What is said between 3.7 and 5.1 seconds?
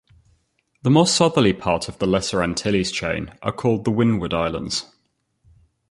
the Windward Islands.